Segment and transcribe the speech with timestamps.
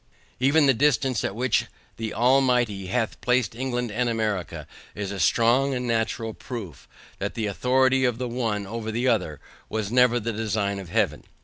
[0.39, 1.65] Even the distance at which
[1.97, 6.87] the Almighty hath placed England and America, is a strong and natural proof,
[7.19, 11.23] that the authority of the one, over the other, was never the design of Heaven.